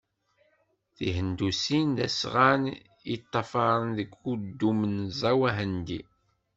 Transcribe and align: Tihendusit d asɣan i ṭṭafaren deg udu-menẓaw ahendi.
Tihendusit 0.95 1.87
d 1.97 1.97
asɣan 2.07 2.63
i 3.13 3.15
ṭṭafaren 3.23 3.89
deg 3.97 4.09
udu-menẓaw 4.31 5.41
ahendi. 5.49 5.99